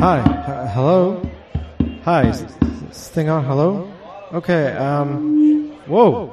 [0.00, 0.20] Hi.
[0.20, 1.20] H- hello.
[2.04, 2.28] Hi.
[2.30, 2.42] Is
[2.88, 3.44] this thing on?
[3.44, 3.92] Hello.
[4.32, 4.72] Okay.
[4.72, 5.72] Um.
[5.86, 6.28] Whoa.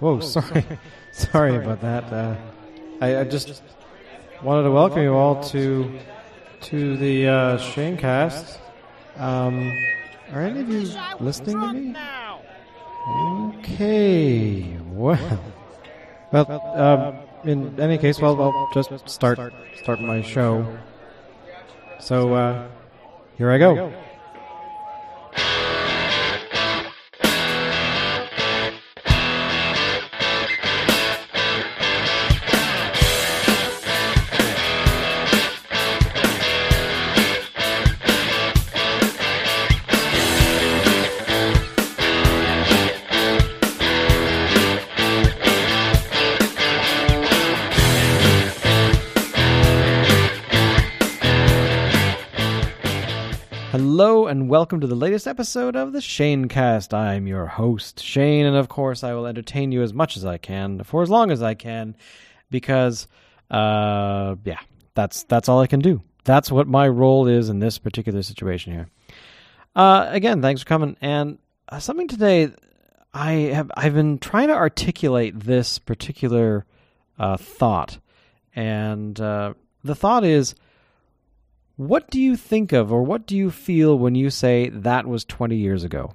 [0.00, 0.18] Whoa.
[0.34, 0.64] Sorry.
[1.12, 2.12] sorry about that.
[2.12, 2.34] Uh,
[3.00, 3.62] I, I just
[4.42, 6.00] wanted to welcome you all to
[6.62, 8.58] to the uh, Shanecast.
[9.18, 9.70] Um.
[10.32, 11.94] Are any of you listening to me?
[13.60, 14.76] Okay.
[14.90, 15.44] Well.
[16.32, 16.50] Well.
[16.74, 17.48] Um.
[17.48, 19.38] In any case, well, I'll just start
[19.80, 20.66] start my show.
[22.00, 22.66] So, uh,
[23.40, 23.90] here I go.
[53.70, 56.92] Hello and welcome to the latest episode of the Shanecast.
[56.92, 60.38] I'm your host, Shane, and of course I will entertain you as much as I
[60.38, 61.94] can for as long as I can
[62.50, 63.06] because
[63.48, 64.58] uh yeah,
[64.94, 66.02] that's that's all I can do.
[66.24, 68.88] That's what my role is in this particular situation here.
[69.76, 72.50] Uh again, thanks for coming and uh, something today
[73.14, 76.66] I have I've been trying to articulate this particular
[77.20, 77.98] uh thought
[78.52, 79.54] and uh
[79.84, 80.56] the thought is
[81.80, 85.24] what do you think of or what do you feel when you say that was
[85.24, 86.12] 20 years ago?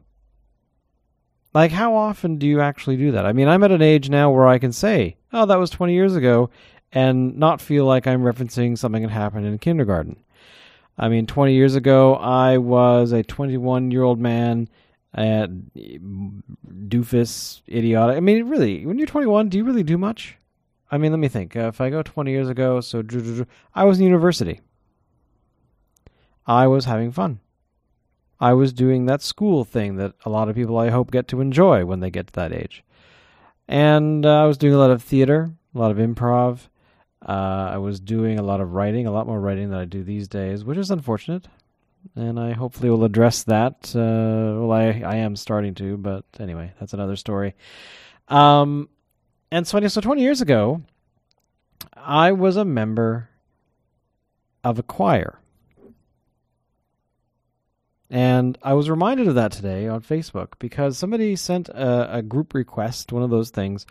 [1.56, 3.26] Like, how often do you actually do that?
[3.26, 5.92] I mean, I'm at an age now where I can say, oh, that was 20
[5.92, 6.52] years ago,
[6.92, 10.24] and not feel like I'm referencing something that happened in kindergarten.
[11.00, 14.70] I mean, 20 years ago, I was a 21 year old man,
[15.18, 18.18] uh, doofus, idiotic.
[18.18, 20.38] I mean, really, when you're 21, do you really do much?
[20.92, 21.56] I mean, let me think.
[21.56, 23.02] Uh, if I go 20 years ago, so
[23.74, 24.62] I was in university.
[26.46, 27.40] I was having fun.
[28.40, 31.42] I was doing that school thing that a lot of people I hope get to
[31.42, 32.84] enjoy when they get to that age.
[33.68, 36.68] And uh, I was doing a lot of theater, a lot of improv.
[37.28, 40.04] Uh, I was doing a lot of writing, a lot more writing than I do
[40.04, 41.48] these days, which is unfortunate.
[42.16, 43.92] And I hopefully will address that.
[43.96, 47.56] Uh, well, I, I am starting to, but anyway, that's another story.
[48.28, 48.90] Um,
[49.50, 50.84] and so, so 20 years ago,
[51.96, 53.30] I was a member
[54.64, 55.40] of a choir.
[58.16, 62.54] And I was reminded of that today on Facebook because somebody sent a, a group
[62.54, 63.86] request, one of those things,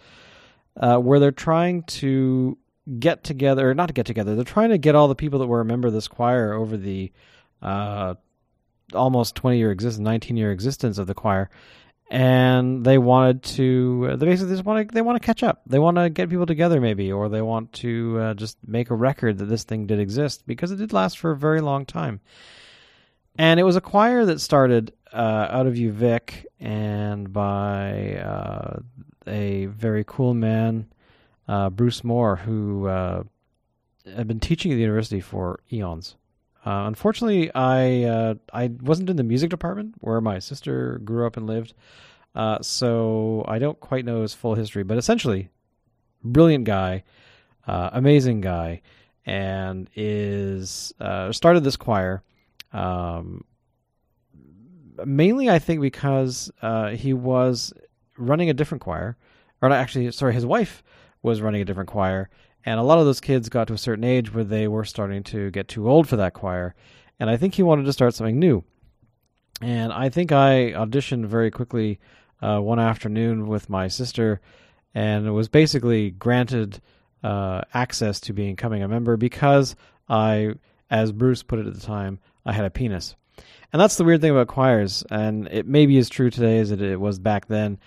[0.79, 2.57] uh, where they're trying to
[2.99, 5.61] get together, not to get together, they're trying to get all the people that were
[5.61, 7.13] a member of this choir over the
[7.61, 8.15] uh,
[8.95, 11.51] almost 20 year existence, 19 year existence of the choir.
[12.11, 15.61] And they wanted to, they basically just want to, they want to catch up.
[15.67, 18.95] They want to get people together maybe, or they want to uh, just make a
[18.95, 22.23] record that this thing did exist because it did last for a very long time
[23.37, 28.81] and it was a choir that started uh, out of UVic and by uh,
[29.27, 30.87] a very cool man,
[31.49, 33.23] uh, Bruce Moore, who uh,
[34.15, 36.17] had been teaching at the university for eons.
[36.67, 41.37] Uh, unfortunately, I uh, I wasn't in the music department where my sister grew up
[41.37, 41.75] and lived,
[42.63, 44.83] so I don't quite know his full history.
[44.83, 45.51] But essentially,
[46.23, 47.05] brilliant guy,
[47.67, 48.81] amazing guy,
[49.27, 50.95] and is
[51.33, 52.23] started this choir
[52.75, 53.45] um,
[55.05, 57.73] mainly, I think because uh, he was
[58.19, 59.17] running a different choir,
[59.63, 60.83] or not, actually, sorry, his wife
[61.23, 62.29] was running a different choir,
[62.67, 65.23] and a lot of those kids got to a certain age where they were starting
[65.23, 66.75] to get too old for that choir,
[67.19, 68.65] and I think he wanted to start something new.
[69.63, 72.01] And I think I auditioned very quickly
[72.43, 74.41] uh, one afternoon with my sister,
[74.95, 76.81] and was basically granted
[77.23, 79.77] uh, access to becoming a member because
[80.09, 80.55] I,
[80.91, 83.17] as Bruce put it at the time, I had a penis.
[83.73, 87.01] And that's the weird thing about choirs, and it maybe is true today as it
[87.01, 87.79] was back then,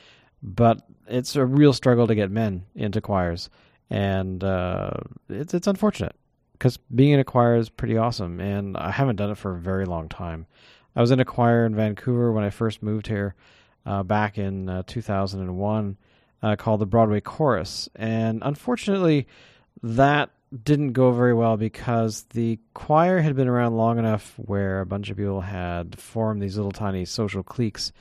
[0.43, 3.49] but it's a real struggle to get men into choirs,
[3.89, 4.91] and uh,
[5.29, 6.15] it's it's unfortunate
[6.53, 9.59] because being in a choir is pretty awesome, and I haven't done it for a
[9.59, 10.45] very long time.
[10.95, 13.35] I was in a choir in Vancouver when I first moved here
[13.85, 15.97] uh, back in uh, 2001,
[16.43, 19.27] uh, called the Broadway Chorus, and unfortunately,
[19.81, 20.31] that
[20.63, 25.09] didn't go very well because the choir had been around long enough where a bunch
[25.09, 27.91] of people had formed these little tiny social cliques.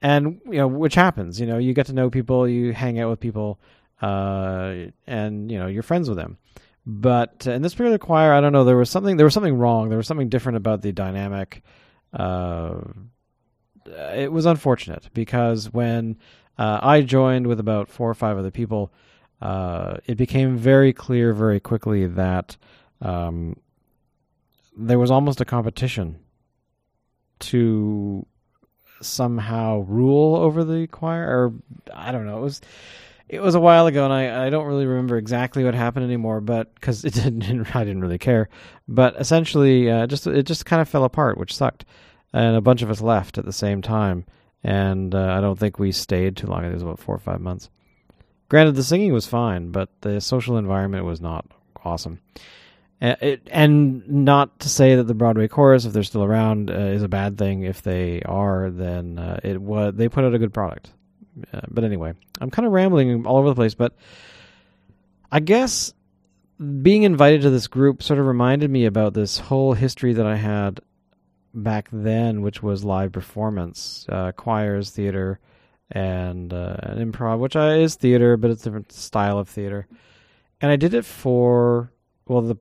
[0.00, 3.08] And you know which happens you know you get to know people you hang out
[3.08, 3.60] with people
[4.00, 4.74] uh,
[5.06, 6.38] and you know you're friends with them.
[6.84, 9.88] But in this particular choir i don't know there was something there was something wrong
[9.88, 11.62] there was something different about the dynamic
[12.12, 12.74] uh,
[13.86, 16.16] it was unfortunate because when
[16.58, 18.92] uh, i joined with about four or five other people
[19.42, 22.56] uh, it became very clear very quickly that
[23.00, 23.56] um,
[24.76, 26.16] there was almost a competition
[27.40, 28.24] to
[29.00, 31.52] somehow rule over the choir, or
[31.92, 32.38] I don't know.
[32.38, 32.60] It was
[33.28, 36.40] it was a while ago, and I, I don't really remember exactly what happened anymore.
[36.40, 38.48] But because it didn't, I didn't really care.
[38.86, 41.84] But essentially, uh, just it just kind of fell apart, which sucked,
[42.32, 44.24] and a bunch of us left at the same time.
[44.62, 46.64] And uh, I don't think we stayed too long.
[46.64, 47.70] It was about four or five months.
[48.52, 51.46] Granted, the singing was fine, but the social environment was not
[51.86, 52.20] awesome.
[53.00, 57.08] And, not to say that the Broadway chorus, if they're still around, uh, is a
[57.08, 57.62] bad thing.
[57.62, 60.90] If they are, then uh, it was they put out a good product.
[61.50, 62.12] Uh, but anyway,
[62.42, 63.72] I'm kind of rambling all over the place.
[63.72, 63.96] But
[65.30, 65.94] I guess
[66.82, 70.36] being invited to this group sort of reminded me about this whole history that I
[70.36, 70.78] had
[71.54, 75.40] back then, which was live performance, uh, choirs, theater,
[75.92, 79.86] and uh, improv, which is theater, but it's a different style of theater.
[80.60, 81.92] And I did it for
[82.26, 82.56] well, the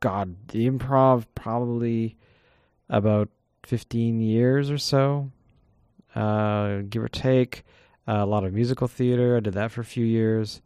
[0.00, 2.16] God, the improv probably
[2.88, 3.28] about
[3.62, 5.30] fifteen years or so,
[6.14, 7.64] uh, give or take.
[8.06, 9.36] Uh, a lot of musical theater.
[9.36, 10.62] I did that for a few years.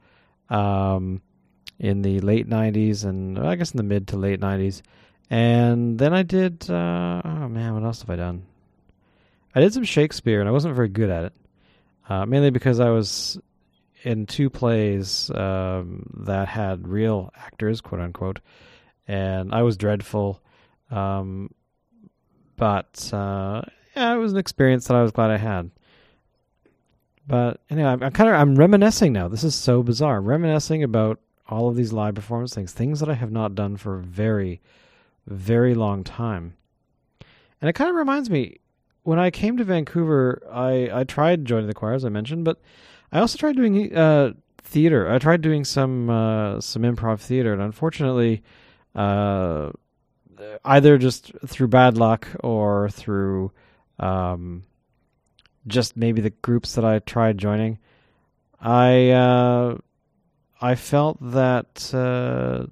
[0.49, 1.23] Um,
[1.79, 4.83] in the late '90s and I guess in the mid to late '90s,
[5.29, 6.71] and then I did.
[6.71, 8.45] Uh, oh man, what else have I done?
[9.55, 11.33] I did some Shakespeare, and I wasn't very good at it,
[12.09, 13.39] uh, mainly because I was
[14.03, 18.41] in two plays um, that had real actors, quote unquote,
[19.07, 20.41] and I was dreadful.
[20.91, 21.51] Um,
[22.57, 23.63] but uh,
[23.97, 25.71] yeah, it was an experience that I was glad I had.
[27.27, 29.29] But anyway, I'm, I'm kind of I'm reminiscing now.
[29.29, 30.21] This is so bizarre.
[30.21, 33.99] Reminiscing about all of these live performance things, things that I have not done for
[33.99, 34.61] a very,
[35.27, 36.55] very long time.
[37.61, 38.59] And it kind of reminds me
[39.03, 42.61] when I came to Vancouver, I, I tried joining the choir, as I mentioned, but
[43.11, 44.33] I also tried doing uh,
[44.63, 45.11] theater.
[45.11, 48.43] I tried doing some uh, some improv theater, and unfortunately,
[48.95, 49.71] uh,
[50.65, 53.53] either just through bad luck or through
[53.99, 54.65] um,
[55.67, 57.79] just maybe the groups that I tried joining,
[58.61, 59.79] I uh,
[60.61, 62.67] I felt that uh,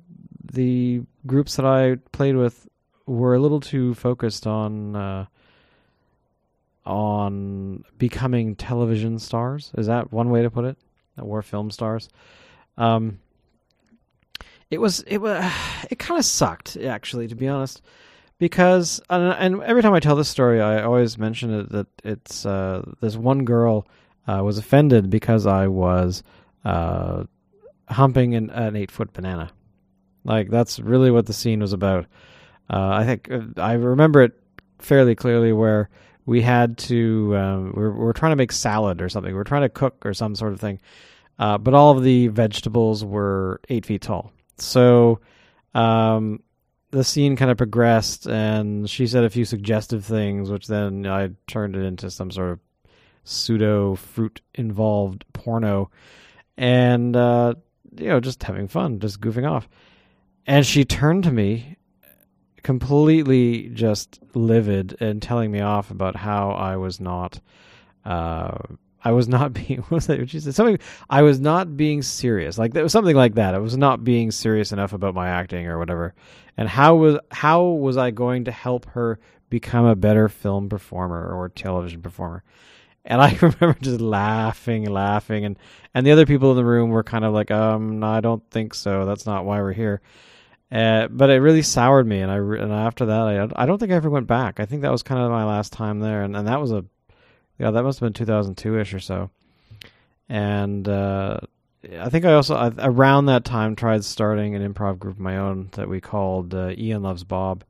[0.52, 2.68] the groups that I played with
[3.06, 5.26] were a little too focused on uh,
[6.90, 9.70] on becoming television stars.
[9.78, 10.76] Is that one way to put it?
[11.20, 12.08] Or film stars?
[12.76, 13.20] Um,
[14.70, 15.44] it was it was
[15.90, 17.80] it kind of sucked actually, to be honest,
[18.38, 22.44] because and, and, every time I tell this story, I always mention it that it's
[22.44, 23.86] uh, this one girl
[24.26, 26.22] uh, was offended because I was
[26.64, 27.24] uh,
[27.88, 29.52] humping an, an eight foot banana.
[30.24, 32.06] Like that's really what the scene was about.
[32.68, 34.32] Uh, I think uh, I remember it
[34.78, 35.88] fairly clearly where
[36.30, 39.34] we had to um, we, are we are trying to make salad or something.
[39.34, 40.80] We are trying to cook or some sort of thing,
[41.40, 44.30] uh, but all of the vegetables were eight feet tall.
[44.56, 45.18] So
[45.74, 46.40] um,
[46.92, 51.30] the scene kind of progressed, and she said a few suggestive things, which then I
[51.48, 52.60] turned it into some sort of
[53.24, 55.90] pseudo fruit involved porno,
[56.56, 57.54] and uh,
[57.96, 59.68] you know just having fun, just goofing off.
[60.46, 61.76] And she turned to me
[62.62, 67.40] completely just livid and telling me off about how I was not
[68.04, 68.58] uh,
[69.02, 70.78] I was not being what was that she said something
[71.08, 72.58] I was not being serious.
[72.58, 73.54] Like there was something like that.
[73.54, 76.14] I was not being serious enough about my acting or whatever.
[76.56, 81.32] And how was how was I going to help her become a better film performer
[81.34, 82.42] or television performer?
[83.04, 85.44] And I remember just laughing laughing.
[85.44, 85.58] And
[85.94, 88.48] and the other people in the room were kind of like um no, I don't
[88.50, 89.06] think so.
[89.06, 90.00] That's not why we're here
[90.72, 93.90] uh, but it really soured me, and I and after that, I I don't think
[93.90, 94.60] I ever went back.
[94.60, 96.84] I think that was kind of my last time there, and, and that was a
[97.58, 99.30] yeah that must have been 2002 ish or so.
[100.28, 101.40] And uh,
[101.98, 105.38] I think I also I, around that time tried starting an improv group of my
[105.38, 107.64] own that we called uh, Ian Loves Bob.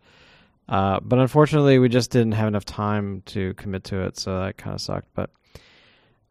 [0.68, 4.56] Uh, but unfortunately, we just didn't have enough time to commit to it, so that
[4.56, 5.08] kind of sucked.
[5.14, 5.30] But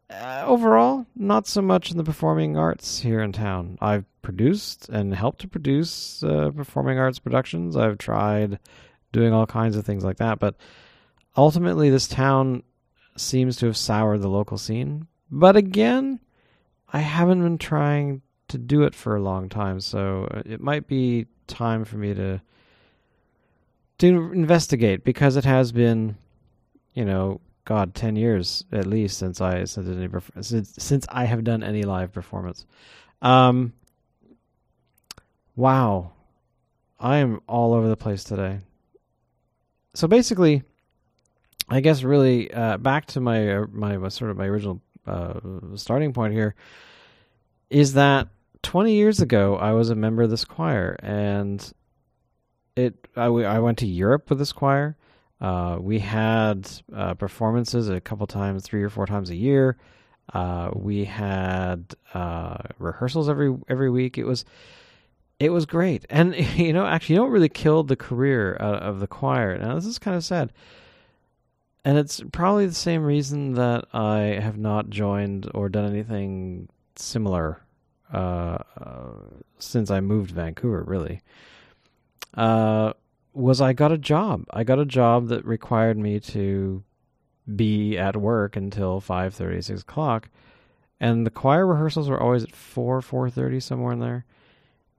[0.10, 3.78] uh, overall, not so much in the performing arts here in town.
[3.82, 7.76] I've produced and helped to produce uh, performing arts productions.
[7.76, 8.60] I've tried
[9.12, 10.56] doing all kinds of things like that, but
[11.36, 12.64] ultimately, this town
[13.16, 15.08] seems to have soured the local scene.
[15.32, 16.20] But again,
[16.92, 20.88] I haven't been trying to do it for a long time, so uh, it might
[20.88, 22.42] be time for me to
[24.00, 26.16] to investigate because it has been,
[26.94, 30.10] you know, God, ten years at least since I since any
[30.42, 32.66] since, since I have done any live performance.
[33.22, 33.74] Um,
[35.60, 36.14] wow,
[37.02, 38.60] I am all over the place today.
[39.94, 40.64] So basically,
[41.68, 45.34] I guess really uh, back to my uh, my sort of my original uh,
[45.76, 46.56] starting point here
[47.70, 48.30] is that
[48.64, 51.74] 20 years ago I was a member of this choir and
[52.78, 53.08] it.
[53.18, 54.96] I, I went to Europe with this choir.
[55.42, 59.78] Uh, we had uh, performances a couple times, three or four times a year.
[60.34, 64.18] Uh, we had uh, rehearsals every every week.
[64.18, 64.46] It was
[65.40, 69.08] it was great, and you know, actually, you what really killed the career of the
[69.08, 69.58] choir.
[69.58, 70.52] Now, this is kind of sad,
[71.86, 77.62] and it's probably the same reason that I have not joined or done anything similar
[78.14, 79.14] uh, uh,
[79.58, 80.84] since I moved to Vancouver.
[80.84, 81.22] Really,
[82.36, 82.94] uh,
[83.34, 84.46] was I got a job.
[84.52, 86.84] I got a job that required me to
[87.56, 90.30] be at work until five thirty, six o'clock,
[91.00, 94.26] and the choir rehearsals were always at four, four thirty, somewhere in there.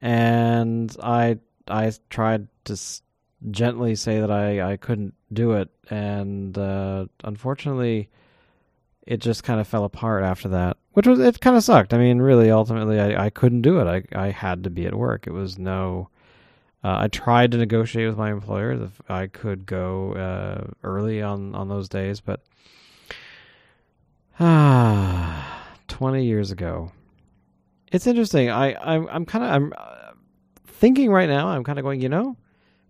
[0.03, 1.39] And I
[1.69, 3.03] I tried to s-
[3.51, 8.09] gently say that I I couldn't do it, and uh, unfortunately,
[9.07, 10.77] it just kind of fell apart after that.
[10.93, 11.95] Which was it kind of sucked.
[11.95, 13.87] I mean, really, ultimately, I I couldn't do it.
[14.15, 15.27] I I had to be at work.
[15.27, 16.09] It was no
[16.83, 21.55] uh, I tried to negotiate with my employer if I could go uh, early on,
[21.55, 22.41] on those days, but
[24.39, 26.93] ah, 20 years ago.
[27.91, 28.51] It's interesting.
[28.51, 30.13] I, I'm, I'm kind of I'm uh,
[30.67, 31.49] thinking right now.
[31.49, 32.01] I'm kind of going.
[32.01, 32.37] You know,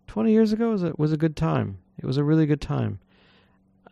[0.09, 1.78] 20 years ago was a, was a good time.
[1.99, 2.99] It was a really good time.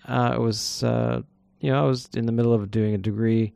[0.06, 1.20] Uh, it was, uh,
[1.60, 3.52] you know, I was in the middle of doing a degree.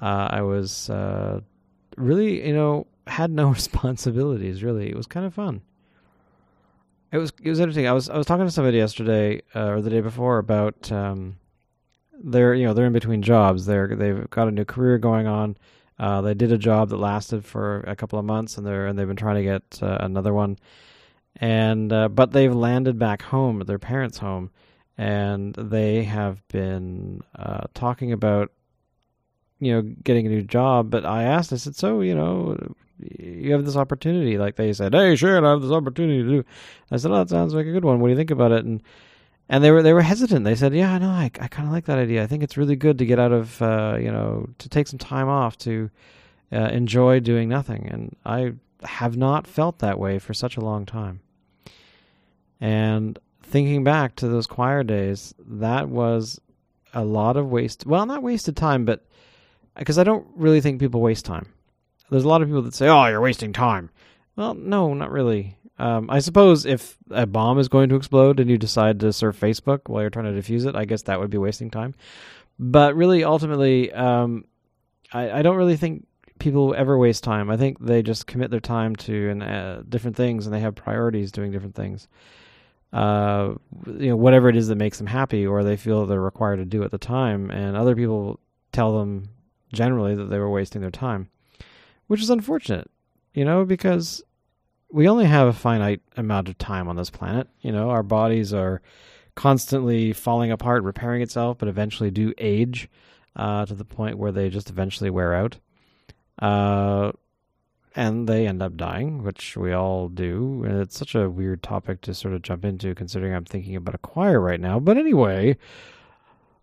[0.00, 1.40] Uh, I was uh,
[1.96, 4.88] really, you know, had no responsibilities really.
[4.88, 5.62] It was kind of fun.
[7.12, 7.88] It was it was interesting.
[7.88, 11.38] I was I was talking to somebody yesterday or the day before about um,
[12.22, 13.66] they're you know they're in between jobs.
[13.66, 15.56] They're they've got a new career going on.
[16.00, 18.98] Uh, they did a job that lasted for a couple of months, and they're and
[18.98, 20.58] they've been trying to get uh, another one.
[21.36, 24.50] And uh, but they've landed back home at their parents' home,
[24.96, 28.50] and they have been uh, talking about
[29.58, 30.88] you know getting a new job.
[30.88, 32.56] But I asked, I said, so you know,
[32.98, 34.38] you have this opportunity.
[34.38, 36.44] Like they said, hey, sure, I have this opportunity to do.
[36.90, 38.00] I said, oh, that sounds like a good one.
[38.00, 38.64] What do you think about it?
[38.64, 38.82] And
[39.50, 40.44] and they were they were hesitant.
[40.44, 42.22] They said, yeah, no, I I kind of like that idea.
[42.22, 44.98] I think it's really good to get out of uh, you know to take some
[44.98, 45.90] time off to
[46.52, 47.86] uh, enjoy doing nothing.
[47.90, 48.54] And I
[48.84, 51.20] have not felt that way for such a long time.
[52.60, 56.40] And thinking back to those choir days, that was
[56.94, 57.84] a lot of waste.
[57.86, 59.04] Well, not wasted time, but
[59.76, 61.52] because I don't really think people waste time.
[62.08, 63.90] There's a lot of people that say, "Oh, you're wasting time."
[64.36, 65.56] Well, no, not really.
[65.80, 69.38] Um, I suppose if a bomb is going to explode and you decide to surf
[69.38, 71.94] Facebook while you're trying to defuse it, I guess that would be wasting time.
[72.58, 74.44] But really, ultimately, um,
[75.12, 76.06] I, I, don't really think
[76.38, 77.50] people ever waste time.
[77.50, 80.74] I think they just commit their time to and uh, different things, and they have
[80.74, 82.06] priorities doing different things.
[82.92, 83.54] Uh,
[83.86, 86.66] you know, whatever it is that makes them happy, or they feel they're required to
[86.66, 88.38] do at the time, and other people
[88.72, 89.30] tell them
[89.72, 91.30] generally that they were wasting their time
[92.10, 92.90] which is unfortunate,
[93.34, 94.20] you know, because
[94.92, 97.48] we only have a finite amount of time on this planet.
[97.60, 98.82] You know, our bodies are
[99.34, 102.88] constantly falling apart, repairing itself, but eventually do age
[103.36, 105.58] uh, to the point where they just eventually wear out.
[106.40, 107.12] Uh,
[107.96, 110.62] and they end up dying, which we all do.
[110.64, 113.94] And it's such a weird topic to sort of jump into, considering I'm thinking about
[113.94, 114.78] a choir right now.
[114.78, 115.56] But anyway,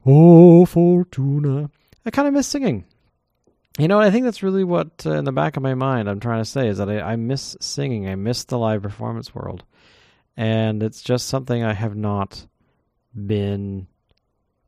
[0.06, 1.70] oh, Fortuna.
[2.06, 2.86] I kind of miss singing.
[3.78, 6.20] You know, I think that's really what uh, in the back of my mind I'm
[6.20, 8.10] trying to say is that I, I miss singing.
[8.10, 9.64] I miss the live performance world.
[10.36, 12.48] And it's just something I have not
[13.14, 13.88] been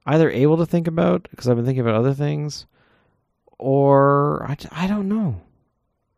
[0.06, 2.68] either able to think about because I've been thinking about other things
[3.58, 5.42] or I, I don't know.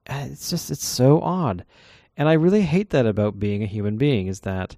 [0.07, 1.65] Uh, it's just, it's so odd.
[2.17, 4.75] And I really hate that about being a human being is that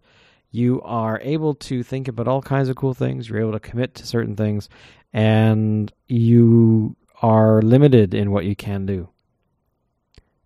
[0.52, 3.28] you are able to think about all kinds of cool things.
[3.28, 4.70] You're able to commit to certain things
[5.12, 9.08] and you are limited in what you can do.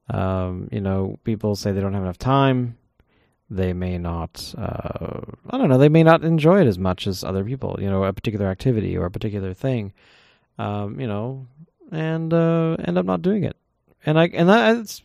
[0.09, 2.77] Um, you know, people say they don't have enough time.
[3.49, 7.23] They may not, uh, I don't know, they may not enjoy it as much as
[7.23, 9.93] other people, you know, a particular activity or a particular thing,
[10.59, 11.47] um, you know,
[11.91, 13.55] and uh, end up not doing it.
[14.05, 15.01] And I, and that's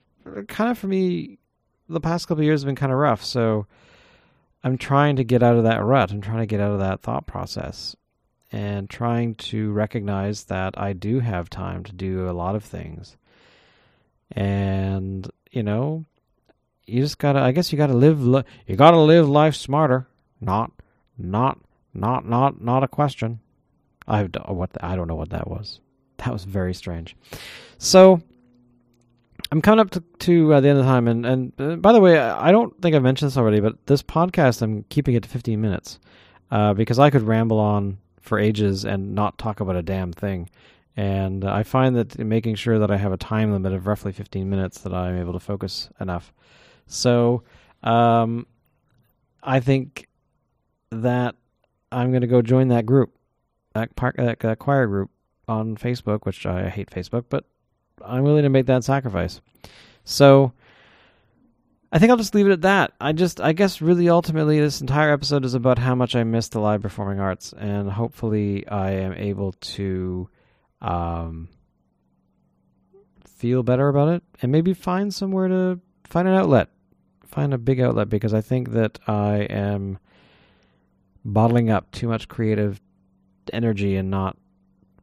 [0.49, 1.39] kind of for me,
[1.89, 3.25] the past couple years have been kind of rough.
[3.25, 3.67] So
[4.63, 6.11] I'm trying to get out of that rut.
[6.11, 7.97] I'm trying to get out of that thought process
[8.53, 13.17] and trying to recognize that I do have time to do a lot of things.
[14.31, 16.05] And, you know,
[16.87, 18.21] you just gotta, I guess you gotta live,
[18.67, 20.07] you gotta live life smarter.
[20.41, 20.71] Not,
[21.17, 21.59] not,
[21.95, 23.41] not, not, not a question.
[24.07, 25.81] I what I don't know what that was.
[26.19, 27.17] That was very strange.
[27.79, 28.21] So
[29.51, 31.93] I'm coming up to, to uh, the end of the time, and and uh, by
[31.93, 35.23] the way, I don't think I've mentioned this already, but this podcast I'm keeping it
[35.23, 36.01] to 15 minutes
[36.51, 40.49] uh, because I could ramble on for ages and not talk about a damn thing.
[40.97, 44.49] And I find that making sure that I have a time limit of roughly 15
[44.49, 46.33] minutes that I'm able to focus enough.
[46.87, 47.43] So,
[47.83, 48.47] um,
[49.43, 50.09] I think
[50.91, 51.35] that
[51.91, 53.13] I'm going to go join that group,
[53.75, 55.11] that park, that, that choir group
[55.49, 57.45] on Facebook, which I hate Facebook, but
[58.05, 59.41] I'm willing to make that sacrifice.
[60.05, 60.53] So
[61.95, 62.95] I think I'll just leave it at that.
[62.99, 66.49] I just, I guess, really ultimately, this entire episode is about how much I miss
[66.49, 70.31] the live performing arts, and hopefully, I am able to
[70.81, 71.51] um,
[73.27, 76.71] feel better about it, and maybe find somewhere to find an outlet,
[77.27, 79.99] find a big outlet, because I think that I am
[81.27, 82.81] bottling up too much creative
[83.53, 84.39] energy and not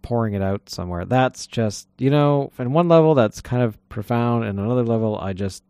[0.01, 1.05] pouring it out somewhere.
[1.05, 5.34] That's just, you know, in one level, that's kind of profound, and another level, I
[5.34, 5.63] just,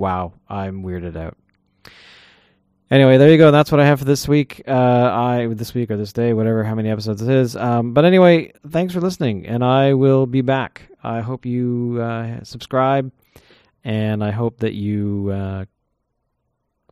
[0.00, 1.36] wow, I'm weirded out.
[2.90, 3.52] Anyway, there you go.
[3.52, 4.62] That's what I have for this week.
[4.66, 7.54] Uh, I this week or this day, whatever, how many episodes it is.
[7.54, 10.88] Um, but anyway, thanks for listening, and I will be back.
[11.04, 13.12] I hope you uh, subscribe,
[13.84, 15.66] and I hope that you uh,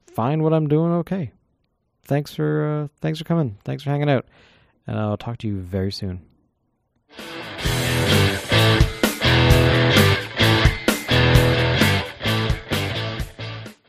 [0.06, 1.32] find what I'm doing okay.
[2.04, 3.58] Thanks for uh, thanks for coming.
[3.64, 4.26] Thanks for hanging out,
[4.86, 6.22] and I'll talk to you very soon.